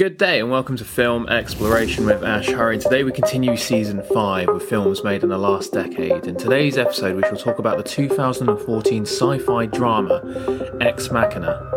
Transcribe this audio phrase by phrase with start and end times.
[0.00, 2.78] Good day and welcome to Film Exploration with Ash Hurry.
[2.78, 6.26] Today we continue season 5 with films made in the last decade.
[6.26, 10.22] In today's episode, we shall talk about the 2014 sci fi drama
[10.80, 11.70] Ex Machina.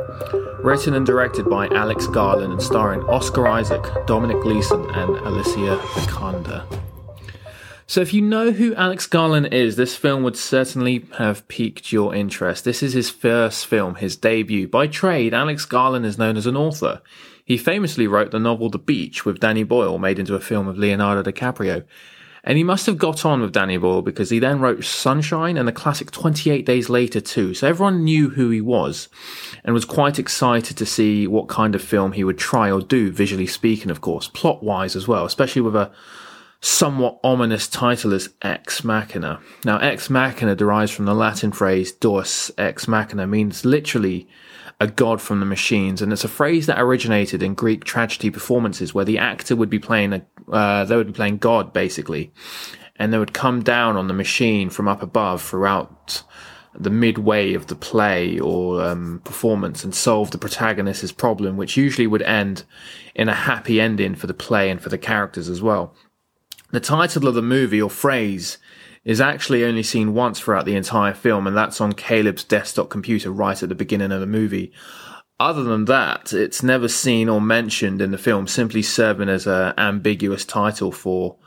[0.60, 6.80] Written and directed by Alex Garland and starring Oscar Isaac, Dominic Gleeson, and Alicia Vikander.
[7.88, 12.16] So, if you know who Alex Garland is, this film would certainly have piqued your
[12.16, 12.64] interest.
[12.64, 14.70] This is his first film, his debut.
[14.70, 17.02] By trade, Alex Garland is known as an author.
[17.46, 20.78] He famously wrote the novel The Beach with Danny Boyle, made into a film of
[20.78, 21.84] Leonardo DiCaprio.
[22.46, 25.66] And he must have got on with Danny Boyle because he then wrote Sunshine and
[25.66, 27.54] the classic 28 Days Later too.
[27.54, 29.08] So everyone knew who he was
[29.64, 33.12] and was quite excited to see what kind of film he would try or do,
[33.12, 35.92] visually speaking, of course, plot wise as well, especially with a
[36.60, 39.40] somewhat ominous title as Ex Machina.
[39.64, 44.28] Now, Ex Machina derives from the Latin phrase Deus Ex Machina, means literally
[44.84, 48.94] a god from the machines, and it's a phrase that originated in Greek tragedy performances
[48.94, 52.34] where the actor would be playing a, uh, they would be playing God basically,
[52.98, 56.24] and they would come down on the machine from up above throughout
[56.76, 62.08] the midway of the play or um, performance and solve the protagonist's problem, which usually
[62.08, 62.66] would end
[63.16, 65.96] in a happy ending for the play and for the characters as well.
[66.72, 68.58] The title of the movie or phrase
[69.06, 73.32] is actually only seen once throughout the entire film, and that's on Caleb's desktop computer
[73.32, 74.72] right at the beginning of the movie.
[75.40, 79.74] Other than that, it's never seen or mentioned in the film, simply serving as an
[79.78, 81.38] ambiguous title for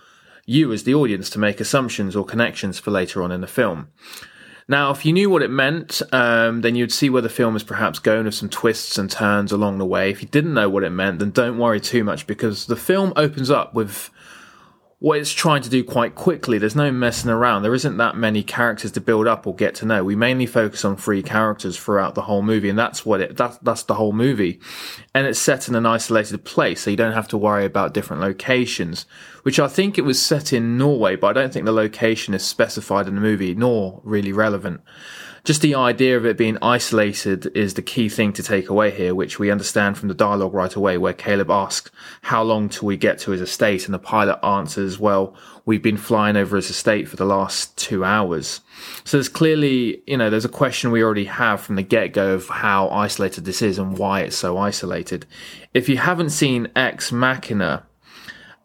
[0.44, 3.88] you as the audience to make assumptions or connections for later on in the film.
[4.68, 7.62] Now, if you knew what it meant, um, then you'd see where the film is
[7.62, 10.10] perhaps going with some twists and turns along the way.
[10.10, 13.12] If you didn't know what it meant, then don't worry too much because the film
[13.14, 14.10] opens up with
[14.98, 16.56] what it's trying to do quite quickly.
[16.56, 17.62] There's no messing around.
[17.62, 20.02] There isn't that many characters to build up or get to know.
[20.02, 23.58] We mainly focus on three characters throughout the whole movie, and that's what it that's
[23.58, 24.58] that's the whole movie.
[25.14, 28.22] And it's set in an isolated place, so you don't have to worry about different
[28.22, 29.04] locations.
[29.42, 32.42] Which I think it was set in Norway, but I don't think the location is
[32.42, 34.80] specified in the movie, nor really relevant
[35.46, 39.14] just the idea of it being isolated is the key thing to take away here,
[39.14, 41.88] which we understand from the dialogue right away, where Caleb asks,
[42.22, 43.84] How long till we get to his estate?
[43.84, 48.04] And the pilot answers, Well, we've been flying over his estate for the last two
[48.04, 48.60] hours.
[49.04, 52.34] So there's clearly, you know, there's a question we already have from the get go
[52.34, 55.26] of how isolated this is and why it's so isolated.
[55.74, 57.86] If you haven't seen Ex Machina,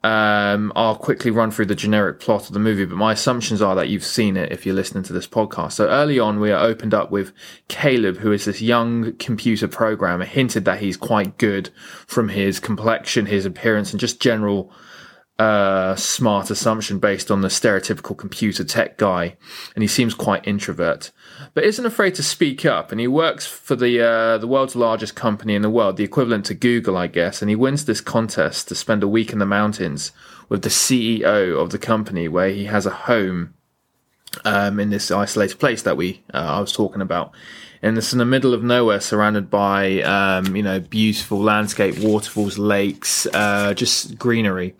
[0.04, 3.76] um, I'll quickly run through the generic plot of the movie, but my assumptions are
[3.76, 5.74] that you've seen it if you're listening to this podcast.
[5.74, 7.32] So early on, we are opened up with
[7.68, 11.70] Caleb, who is this young computer programmer, hinted that he's quite good
[12.08, 14.74] from his complexion, his appearance, and just general
[15.38, 19.38] uh, smart assumption based on the stereotypical computer tech guy.
[19.76, 21.12] And he seems quite introvert
[21.54, 22.92] but isn't afraid to speak up.
[22.92, 26.46] And he works for the uh, the world's largest company in the world, the equivalent
[26.46, 27.42] to Google, I guess.
[27.42, 30.12] And he wins this contest to spend a week in the mountains
[30.50, 33.54] with the CEO of the company, where he has a home
[34.46, 37.32] um, in this isolated place that we uh, I was talking about.
[37.84, 42.58] And it's in the middle of nowhere, surrounded by um, you know beautiful landscape, waterfalls,
[42.58, 44.76] lakes, uh, just greenery.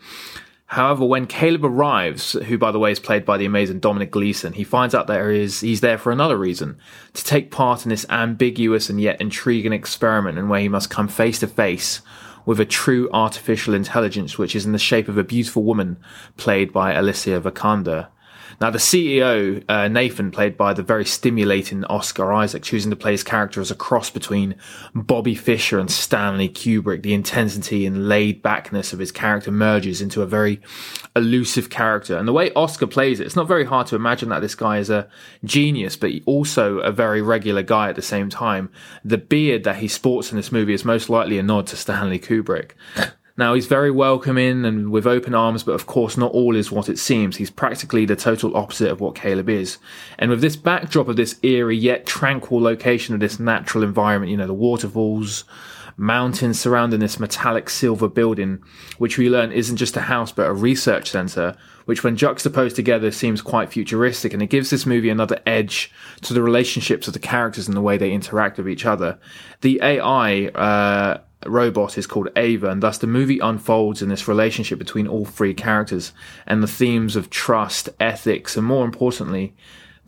[0.72, 4.54] However, when Caleb arrives, who by the way is played by the amazing Dominic Gleeson,
[4.54, 6.78] he finds out that he's there for another reason
[7.12, 11.10] to take part in this ambiguous and yet intriguing experiment in where he must come
[11.10, 12.02] face to face
[12.46, 15.98] with a true artificial intelligence, which is in the shape of a beautiful woman
[16.38, 18.08] played by Alicia Vikander.
[18.62, 23.14] Now, the CEO, uh, Nathan, played by the very stimulating Oscar Isaac, choosing to play
[23.14, 24.54] his character as a cross between
[24.94, 27.02] Bobby Fischer and Stanley Kubrick.
[27.02, 30.62] The intensity and laid backness of his character merges into a very
[31.16, 32.16] elusive character.
[32.16, 34.78] And the way Oscar plays it, it's not very hard to imagine that this guy
[34.78, 35.10] is a
[35.44, 38.70] genius, but also a very regular guy at the same time.
[39.04, 42.20] The beard that he sports in this movie is most likely a nod to Stanley
[42.20, 42.74] Kubrick.
[43.42, 46.88] Now, he's very welcoming and with open arms, but of course, not all is what
[46.88, 47.38] it seems.
[47.38, 49.80] He's practically the total opposite of what Caleb is.
[50.20, 54.38] And with this backdrop of this eerie yet tranquil location of this natural environment, you
[54.38, 55.44] know, the waterfalls,
[55.98, 58.62] mountains surrounding this metallic silver building,
[59.00, 63.10] which we learn isn't just a house but a research center, which when juxtaposed together
[63.10, 67.20] seems quite futuristic and it gives this movie another edge to the relationships of the
[67.20, 69.18] characters and the way they interact with each other.
[69.62, 74.78] The AI, uh, robot is called Ava, and thus the movie unfolds in this relationship
[74.78, 76.14] between all three characters
[76.46, 79.56] and the themes of trust, ethics, and more importantly,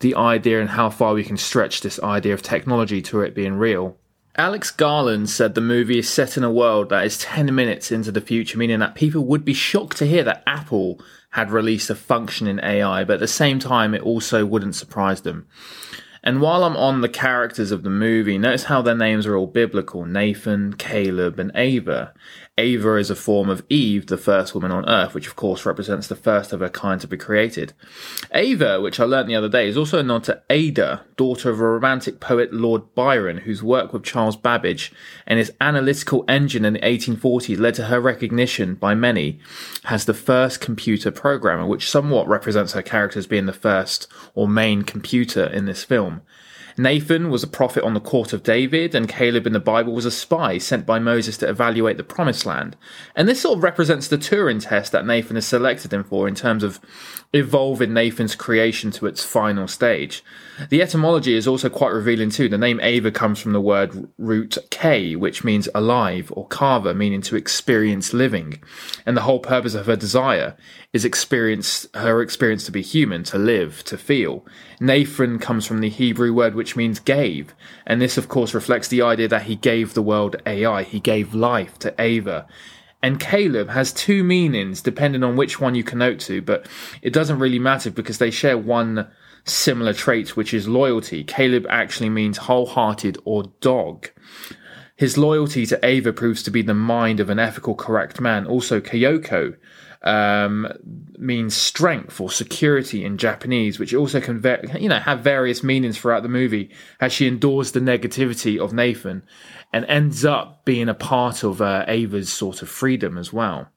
[0.00, 3.54] the idea and how far we can stretch this idea of technology to it being
[3.54, 3.96] real.
[4.36, 8.10] Alex Garland said the movie is set in a world that is 10 minutes into
[8.10, 11.00] the future, meaning that people would be shocked to hear that Apple
[11.30, 15.46] had released a functioning AI, but at the same time, it also wouldn't surprise them.
[16.26, 19.46] And while I'm on the characters of the movie, notice how their names are all
[19.46, 22.14] biblical Nathan, Caleb, and Ava.
[22.56, 26.06] Ava is a form of Eve, the first woman on Earth, which of course represents
[26.06, 27.72] the first of her kind to be created.
[28.32, 31.58] Ava, which I learnt the other day, is also a nod to Ada, daughter of
[31.58, 34.92] a romantic poet Lord Byron, whose work with Charles Babbage
[35.26, 39.40] and his analytical engine in the 1840s led to her recognition by many
[39.86, 44.46] as the first computer programmer, which somewhat represents her character as being the first or
[44.46, 46.22] main computer in this film.
[46.76, 50.04] Nathan was a prophet on the court of David, and Caleb in the Bible was
[50.04, 52.76] a spy sent by Moses to evaluate the promised land.
[53.14, 56.34] And this sort of represents the Turing test that Nathan has selected him for in
[56.34, 56.80] terms of
[57.32, 60.22] evolving Nathan's creation to its final stage.
[60.70, 62.48] The etymology is also quite revealing too.
[62.48, 67.22] The name Ava comes from the word root K, which means alive, or Kava, meaning
[67.22, 68.62] to experience living.
[69.04, 70.56] And the whole purpose of her desire
[70.92, 74.46] is experience, her experience to be human, to live, to feel.
[74.80, 77.54] Nathan comes from the Hebrew word which means gave.
[77.86, 80.82] And this, of course, reflects the idea that he gave the world AI.
[80.82, 82.46] He gave life to Ava.
[83.02, 86.66] And Caleb has two meanings depending on which one you connote to, but
[87.02, 89.08] it doesn't really matter because they share one
[89.44, 91.22] similar trait, which is loyalty.
[91.22, 94.08] Caleb actually means wholehearted or dog.
[94.96, 98.46] His loyalty to Ava proves to be the mind of an ethical, correct man.
[98.46, 99.56] Also, Kyoko
[100.04, 100.70] um,
[101.18, 104.42] means strength or security in Japanese, which also can,
[104.78, 106.70] you know, have various meanings throughout the movie
[107.00, 109.24] as she endures the negativity of Nathan
[109.72, 113.68] and ends up being a part of uh, Ava's sort of freedom as well.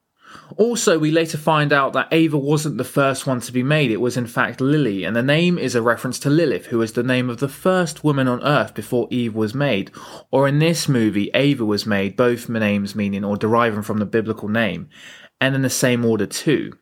[0.58, 4.02] Also, we later find out that Ava wasn't the first one to be made, it
[4.02, 7.04] was in fact Lily, and the name is a reference to Lilith, who was the
[7.04, 9.92] name of the first woman on Earth before Eve was made.
[10.32, 14.50] Or in this movie, Ava was made, both names meaning or deriving from the biblical
[14.50, 14.90] name,
[15.40, 16.74] and in the same order too.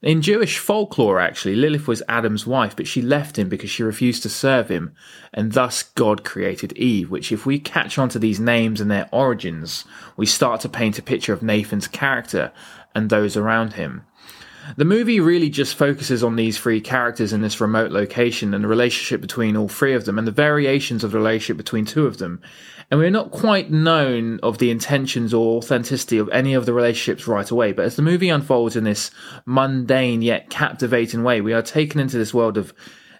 [0.00, 4.22] In Jewish folklore, actually, Lilith was Adam's wife, but she left him because she refused
[4.22, 4.94] to serve him,
[5.34, 9.08] and thus God created Eve, which, if we catch on to these names and their
[9.10, 9.84] origins,
[10.16, 12.52] we start to paint a picture of Nathan's character
[12.94, 14.04] and those around him.
[14.76, 18.68] The movie really just focuses on these three characters in this remote location and the
[18.68, 22.18] relationship between all three of them and the variations of the relationship between two of
[22.18, 22.40] them.
[22.90, 27.28] And we're not quite known of the intentions or authenticity of any of the relationships
[27.28, 29.10] right away, but as the movie unfolds in this
[29.44, 32.72] mundane yet captivating way, we are taken into this world of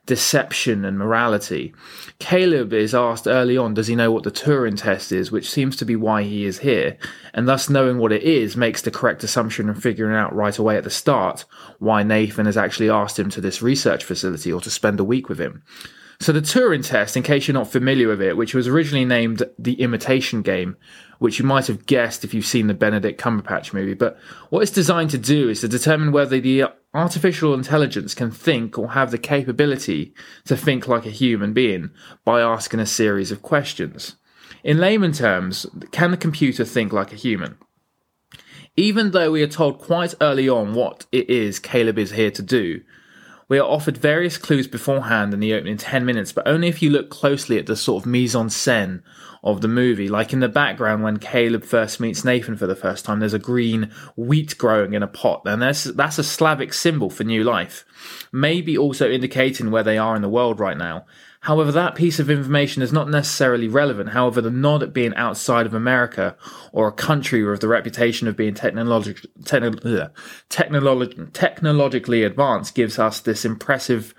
[0.08, 1.72] deception and morality.
[2.18, 5.76] Caleb is asked early on, does he know what the Turing test is, which seems
[5.76, 6.96] to be why he is here,
[7.34, 10.78] and thus knowing what it is makes the correct assumption and figuring out right away
[10.78, 11.44] at the start
[11.78, 15.28] why Nathan has actually asked him to this research facility or to spend a week
[15.28, 15.62] with him.
[16.20, 19.44] So the Turing test, in case you're not familiar with it, which was originally named
[19.56, 20.76] the Imitation Game,
[21.20, 24.18] which you might have guessed if you've seen the Benedict Cumberbatch movie, but
[24.50, 28.92] what it's designed to do is to determine whether the artificial intelligence can think or
[28.92, 30.12] have the capability
[30.44, 31.90] to think like a human being
[32.24, 34.16] by asking a series of questions.
[34.64, 37.58] In layman terms, can the computer think like a human?
[38.76, 42.42] Even though we are told quite early on what it is Caleb is here to
[42.42, 42.80] do,
[43.48, 46.90] we are offered various clues beforehand in the opening 10 minutes, but only if you
[46.90, 49.02] look closely at the sort of mise en scène
[49.42, 50.08] of the movie.
[50.08, 53.38] Like in the background when Caleb first meets Nathan for the first time, there's a
[53.38, 57.86] green wheat growing in a pot, and that's, that's a Slavic symbol for new life.
[58.32, 61.06] Maybe also indicating where they are in the world right now.
[61.48, 64.10] However, that piece of information is not necessarily relevant.
[64.10, 66.36] However, the nod at being outside of America
[66.72, 70.10] or a country with the reputation of being technolog- techno-
[70.50, 74.12] technolog- technologically advanced gives us this impressive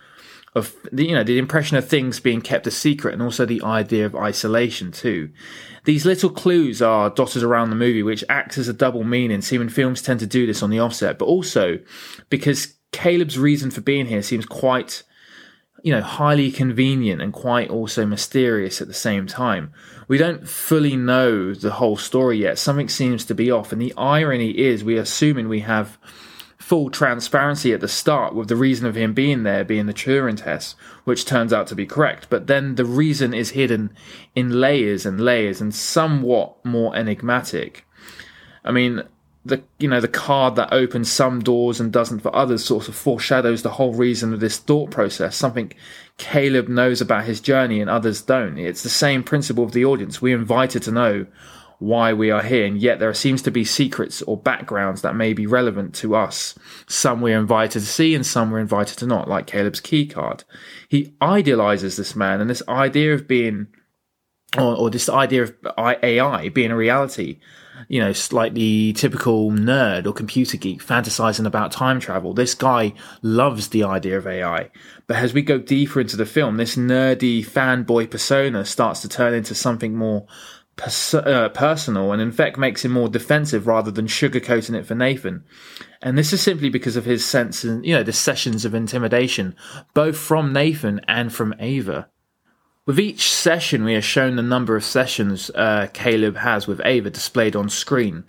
[0.56, 3.62] of the, you know the impression of things being kept a secret and also the
[3.62, 5.30] idea of isolation too.
[5.86, 9.44] These little clues are dotted around the movie, which acts as a double meaning.
[9.44, 11.78] Seeming films tend to do this on the offset, but also
[12.32, 15.04] because Caleb's reason for being here seems quite
[15.84, 19.72] you know, highly convenient and quite also mysterious at the same time.
[20.08, 22.58] We don't fully know the whole story yet.
[22.58, 23.72] Something seems to be off.
[23.72, 25.98] And the irony is, we're assuming we have
[26.58, 30.38] full transparency at the start with the reason of him being there being the Turing
[30.38, 32.28] test, which turns out to be correct.
[32.30, 33.92] But then the reason is hidden
[34.36, 37.88] in layers and layers and somewhat more enigmatic.
[38.64, 39.04] I mean,
[39.46, 42.96] the you know the card that opens some doors and doesn't for others sort of
[42.96, 45.36] foreshadows the whole reason of this thought process.
[45.36, 45.72] Something
[46.18, 48.58] caleb knows about his journey and others don't.
[48.58, 50.22] It's the same principle of the audience.
[50.22, 51.26] We're invited to know
[51.80, 55.32] why we are here and yet there seems to be secrets or backgrounds that may
[55.32, 56.60] be relevant to us.
[56.88, 60.44] Some we're invited to see and some we're invited to not like caleb's key card.
[60.90, 63.68] He idealizes this man and this idea of being
[64.58, 67.40] or, or this idea of ai being a reality
[67.88, 72.34] you know, slightly typical nerd or computer geek fantasizing about time travel.
[72.34, 74.70] This guy loves the idea of AI.
[75.08, 79.34] But as we go deeper into the film, this nerdy fanboy persona starts to turn
[79.34, 80.28] into something more
[80.76, 84.96] pers- uh, personal and in fact makes him more defensive rather than sugarcoating it for
[84.96, 85.44] Nathan.
[86.02, 89.56] And this is simply because of his sense and, you know, the sessions of intimidation,
[89.94, 92.10] both from Nathan and from Ava.
[92.90, 97.12] With each session, we are shown the number of sessions uh, Caleb has with Ava
[97.12, 98.24] displayed on screen.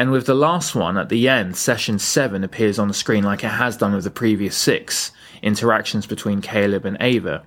[0.00, 3.44] And with the last one at the end, session 7 appears on the screen like
[3.44, 5.12] it has done with the previous six
[5.42, 7.44] interactions between Caleb and Ava.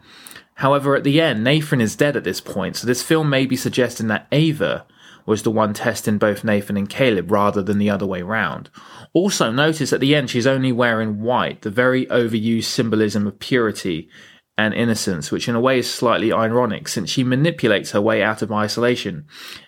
[0.54, 3.58] However, at the end, Nathan is dead at this point, so this film may be
[3.58, 4.86] suggesting that Ava
[5.26, 8.70] was the one testing both Nathan and Caleb rather than the other way round.
[9.12, 14.10] Also, notice at the end she's only wearing white, the very overused symbolism of purity
[14.58, 18.42] and innocence, which in a way is slightly ironic since she manipulates her way out
[18.42, 19.26] of isolation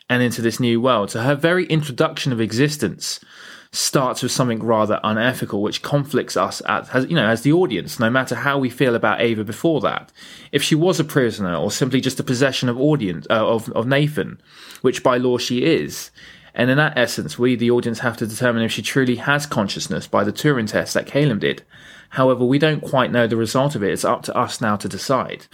[0.09, 1.11] and into this new world.
[1.11, 3.19] So her very introduction of existence
[3.71, 8.09] starts with something rather unethical, which conflicts us as you know as the audience, no
[8.09, 10.11] matter how we feel about Ava before that.
[10.51, 13.87] If she was a prisoner or simply just a possession of audience uh, of of
[13.87, 14.39] Nathan,
[14.81, 16.11] which by law she is.
[16.57, 20.07] And in that essence, we, the audience, have to determine if she truly has consciousness
[20.07, 21.63] by the Turing test that Caleb did.
[22.15, 23.91] However, we don't quite know the result of it.
[23.91, 25.47] It's up to us now to decide.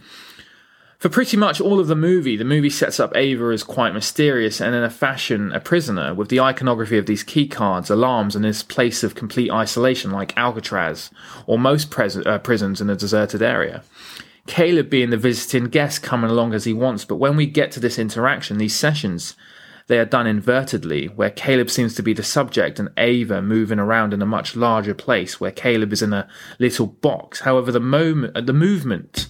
[0.99, 4.61] For pretty much all of the movie, the movie sets up Ava as quite mysterious
[4.61, 8.45] and in a fashion a prisoner, with the iconography of these key cards, alarms, and
[8.45, 11.09] this place of complete isolation like Alcatraz,
[11.47, 13.83] or most pres- uh, prisons in a deserted area.
[14.45, 17.79] Caleb being the visiting guest coming along as he wants, but when we get to
[17.79, 19.35] this interaction, these sessions,
[19.91, 24.13] they are done invertedly, where Caleb seems to be the subject and Ava moving around
[24.13, 26.29] in a much larger place, where Caleb is in a
[26.59, 27.41] little box.
[27.41, 29.27] However, the moment, uh, the movement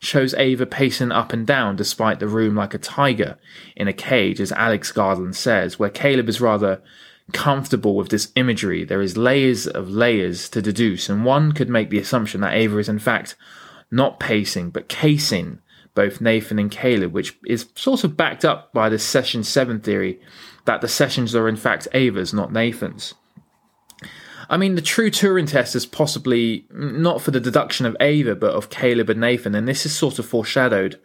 [0.00, 3.38] shows Ava pacing up and down despite the room like a tiger
[3.74, 6.82] in a cage, as Alex Garland says, where Caleb is rather
[7.32, 8.84] comfortable with this imagery.
[8.84, 12.76] There is layers of layers to deduce, and one could make the assumption that Ava
[12.76, 13.34] is in fact
[13.90, 15.61] not pacing, but casing
[15.94, 20.20] both Nathan and Caleb, which is sort of backed up by the session seven theory
[20.64, 23.14] that the sessions are in fact Ava's, not Nathan's.
[24.48, 28.54] I mean, the true Turing test is possibly not for the deduction of Ava, but
[28.54, 31.00] of Caleb and Nathan, and this is sort of foreshadowed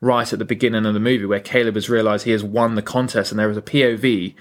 [0.00, 2.82] right at the beginning of the movie, where Caleb has realised he has won the
[2.82, 4.34] contest, and there is a POV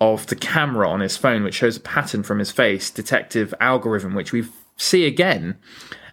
[0.00, 4.14] of the camera on his phone, which shows a pattern from his face, detective algorithm,
[4.14, 4.44] which we
[4.76, 5.56] see again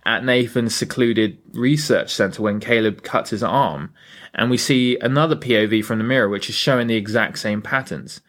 [0.06, 3.94] at Nathan's secluded research center when Caleb cuts his arm.
[4.34, 8.22] And we see another POV from the mirror, which is showing the exact same patterns.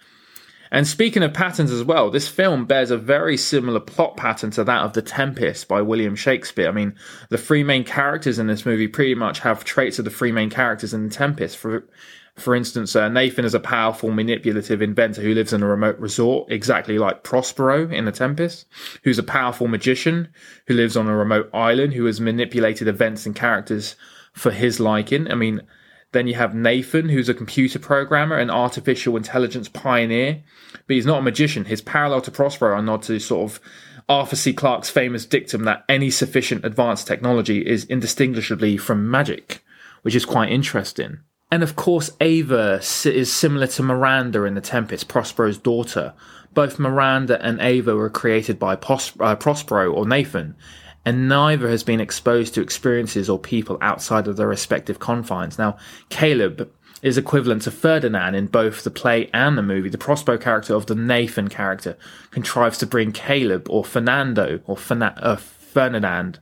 [0.71, 4.64] And speaking of patterns as well, this film bears a very similar plot pattern to
[4.64, 6.69] that of The Tempest by William Shakespeare.
[6.69, 6.97] I mean,
[7.28, 10.50] the three main characters in this movie pretty much have traits of the three main
[10.50, 11.57] characters in The Tempest.
[11.57, 11.88] For
[12.37, 16.50] for instance, uh, Nathan is a powerful, manipulative inventor who lives in a remote resort,
[16.50, 18.67] exactly like Prospero in The Tempest,
[19.05, 20.29] who's a powerful magician
[20.67, 23.95] who lives on a remote island who has manipulated events and characters
[24.33, 25.31] for his liking.
[25.31, 25.62] I mean,
[26.11, 31.21] then you have Nathan, who's a computer programmer and artificial intelligence pioneer, but he's not
[31.21, 31.67] a magician.
[31.67, 33.61] His parallel to Prospero are not to sort of
[34.09, 34.53] Arthur C.
[34.53, 39.62] Clarke's famous dictum that any sufficient advanced technology is indistinguishably from magic,
[40.03, 41.21] which is quite interesting.
[41.51, 46.15] And of course, Ava is similar to Miranda in The Tempest, Prospero's daughter.
[46.53, 50.57] Both Miranda and Ava were created by Pos- uh, Prospero or Nathan,
[51.05, 55.59] and neither has been exposed to experiences or people outside of their respective confines.
[55.59, 55.77] Now,
[56.09, 56.71] Caleb
[57.03, 59.91] is equivalent to Ferdinand in both the play and the movie.
[59.91, 61.99] The Prospero character of the Nathan character
[62.31, 66.39] contrives to bring Caleb or Fernando or Ferna- uh, Ferdinand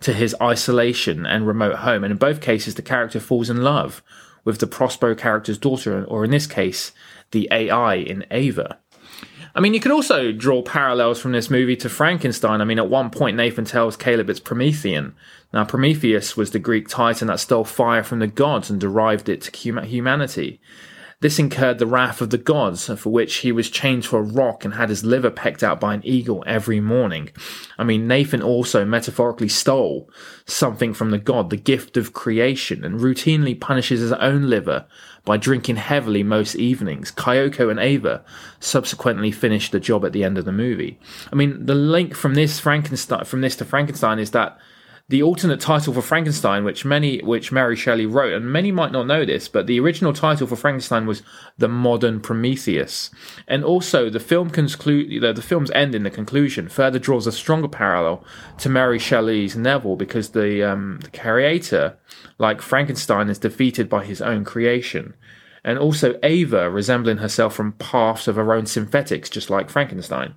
[0.00, 2.02] to his isolation and remote home.
[2.02, 4.02] And in both cases, the character falls in love
[4.46, 6.92] with the Prospero character's daughter, or in this case,
[7.32, 8.78] the AI in Ava.
[9.54, 12.60] I mean, you can also draw parallels from this movie to Frankenstein.
[12.60, 15.14] I mean, at one point, Nathan tells Caleb it's Promethean.
[15.52, 19.40] Now, Prometheus was the Greek titan that stole fire from the gods and derived it
[19.42, 20.60] to humanity.
[21.20, 24.66] This incurred the wrath of the gods, for which he was chained to a rock
[24.66, 27.30] and had his liver pecked out by an eagle every morning.
[27.78, 30.10] I mean, Nathan also metaphorically stole
[30.44, 34.84] something from the god, the gift of creation, and routinely punishes his own liver
[35.24, 37.10] by drinking heavily most evenings.
[37.10, 38.22] Kyoko and Ava
[38.60, 41.00] subsequently finished the job at the end of the movie.
[41.32, 44.58] I mean, the link from this Frankenstein, from this to Frankenstein is that
[45.08, 49.06] the alternate title for Frankenstein, which many, which Mary Shelley wrote, and many might not
[49.06, 51.22] know this, but the original title for Frankenstein was
[51.58, 53.10] The Modern Prometheus.
[53.46, 57.32] And also, the film conclude, the, the film's end in the conclusion further draws a
[57.32, 58.24] stronger parallel
[58.58, 61.96] to Mary Shelley's Neville because the, um, the creator,
[62.38, 65.14] like Frankenstein, is defeated by his own creation.
[65.62, 70.34] And also Ava resembling herself from paths of her own synthetics, just like Frankenstein.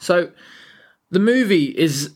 [0.00, 0.32] So,
[1.10, 2.14] the movie is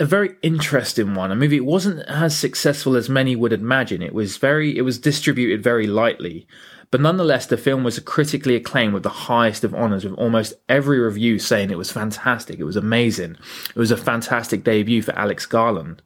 [0.00, 1.32] a very interesting one.
[1.32, 4.02] A movie it wasn't as successful as many would imagine.
[4.02, 6.46] It was very it was distributed very lightly,
[6.90, 10.98] But nonetheless, the film was critically acclaimed with the highest of honors, with almost every
[10.98, 13.36] review saying it was fantastic, it was amazing,
[13.68, 16.00] it was a fantastic debut for Alex Garland.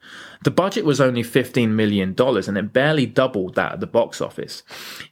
[0.45, 4.63] The budget was only $15 million and it barely doubled that at the box office.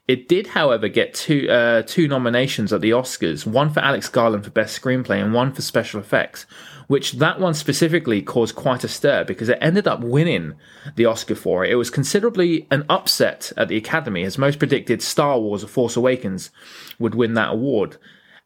[0.08, 4.44] It did, however, get two, uh, two nominations at the Oscars, one for Alex Garland
[4.44, 6.46] for Best Screenplay and one for Special Effects,
[6.88, 10.54] which that one specifically caused quite a stir because it ended up winning
[10.96, 11.70] the Oscar for it.
[11.70, 15.94] It was considerably an upset at the Academy, as most predicted Star Wars: A Force
[15.94, 16.50] Awakens
[16.99, 17.96] would win that award,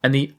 [0.02, 0.34] and the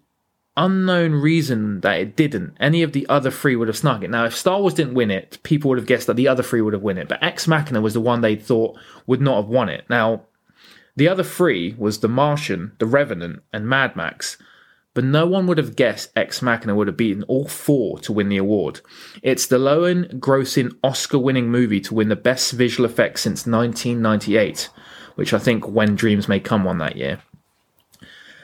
[0.57, 2.55] unknown reason that it didn't.
[2.59, 4.09] Any of the other three would have snuck it.
[4.09, 6.61] Now, if Star Wars didn't win it, people would have guessed that the other three
[6.61, 7.07] would have won it.
[7.07, 9.85] But Ex Machina was the one they thought would not have won it.
[9.89, 10.23] Now,
[10.95, 14.37] the other three was The Martian, The Revenant, and Mad Max
[14.95, 18.29] but no one would have guessed Ex Machina would have beaten all four to win
[18.29, 18.79] the award.
[19.21, 24.69] It's the lowest grossing Oscar winning movie to win the best visual effects since 1998,
[25.15, 27.21] which I think When Dreams May Come won that year.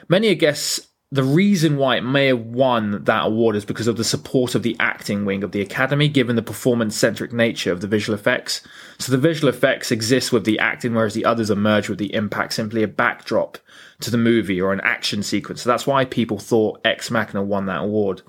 [0.08, 3.98] Many a guess the reason why it may have won that award is because of
[3.98, 7.82] the support of the acting wing of the Academy, given the performance centric nature of
[7.82, 8.62] the visual effects.
[8.98, 12.54] So the visual effects exist with the acting, whereas the others emerge with the impact,
[12.54, 13.58] simply a backdrop
[14.00, 15.60] to the movie or an action sequence.
[15.60, 18.22] So that's why people thought Ex Machina won that award.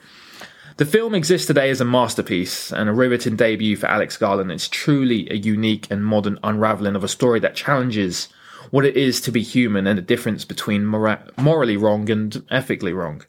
[0.75, 4.51] The film exists today as a masterpiece and a riveting debut for Alex Garland.
[4.51, 8.27] It's truly a unique and modern unraveling of a story that challenges
[8.73, 12.91] what it is to be human and the difference between mora- morally wrong and ethically
[12.91, 13.23] wrong.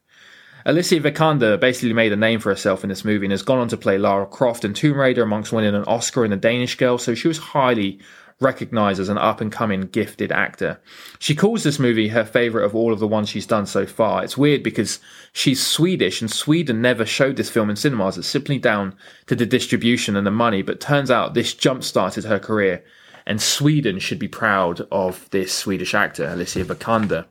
[0.65, 3.69] Alicia Vikander basically made a name for herself in this movie and has gone on
[3.69, 6.97] to play Lara Croft in Tomb Raider amongst winning an Oscar in The Danish Girl,
[6.97, 8.01] so she was highly
[8.41, 10.81] recognized as an up and coming gifted actor.
[11.19, 14.25] She calls this movie her favorite of all of the ones she's done so far.
[14.25, 14.99] It's weird because
[15.35, 18.17] she's Swedish and Sweden never showed this film in cinemas.
[18.17, 18.97] It's simply down
[19.27, 22.83] to the distribution and the money, but turns out this jump started her career.
[23.27, 27.27] And Sweden should be proud of this Swedish actor, Alicia Vikander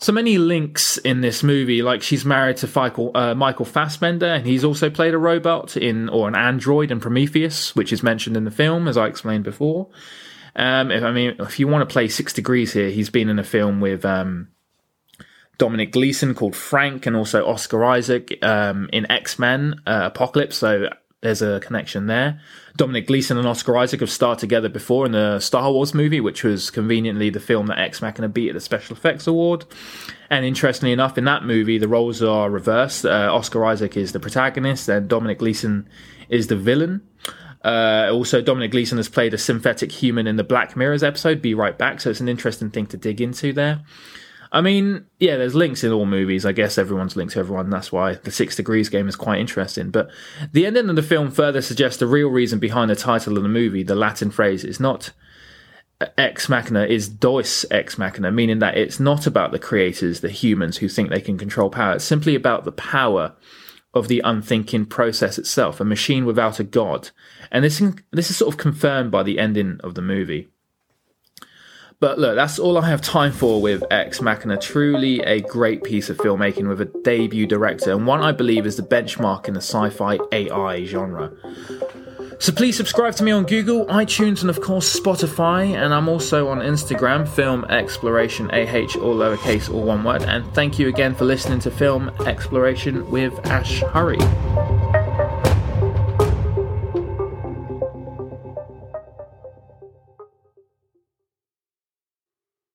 [0.00, 1.82] so many links in this movie.
[1.82, 6.08] Like she's married to Michael, uh, Michael Fassbender, and he's also played a robot in
[6.08, 9.88] or an android in Prometheus, which is mentioned in the film, as I explained before.
[10.56, 13.38] Um, if I mean, if you want to play Six Degrees here, he's been in
[13.38, 14.48] a film with um,
[15.58, 20.56] Dominic Gleeson called Frank, and also Oscar Isaac um, in X Men uh, Apocalypse.
[20.56, 20.88] So
[21.22, 22.40] there's a connection there.
[22.76, 26.42] Dominic Gleeson and Oscar Isaac have starred together before in the Star Wars movie, which
[26.42, 29.66] was conveniently the film that Ex Machina beat at the Special Effects Award.
[30.30, 33.04] And interestingly enough, in that movie, the roles are reversed.
[33.04, 35.88] Uh, Oscar Isaac is the protagonist, and Dominic Gleeson
[36.30, 37.02] is the villain.
[37.62, 41.52] Uh, also, Dominic Gleeson has played a synthetic human in the Black Mirrors episode, Be
[41.52, 43.82] Right Back, so it's an interesting thing to dig into there.
[44.52, 46.44] I mean, yeah, there's links in all movies.
[46.44, 47.70] I guess everyone's linked to everyone.
[47.70, 49.90] That's why the Six Degrees game is quite interesting.
[49.90, 50.10] But
[50.52, 53.48] the ending of the film further suggests the real reason behind the title of the
[53.48, 53.84] movie.
[53.84, 55.12] The Latin phrase is not
[56.18, 60.78] ex machina, is deus ex machina, meaning that it's not about the creators, the humans
[60.78, 61.94] who think they can control power.
[61.94, 63.36] It's simply about the power
[63.92, 67.10] of the unthinking process itself, a machine without a god.
[67.50, 70.48] And this this is sort of confirmed by the ending of the movie.
[72.00, 74.56] But look, that's all I have time for with Ex Machina.
[74.56, 78.76] Truly a great piece of filmmaking with a debut director, and one I believe is
[78.76, 81.30] the benchmark in the sci fi AI genre.
[82.38, 85.74] So please subscribe to me on Google, iTunes, and of course Spotify.
[85.74, 90.22] And I'm also on Instagram, Film Exploration AH, all lowercase, all one word.
[90.22, 94.99] And thank you again for listening to Film Exploration with Ash Hurry.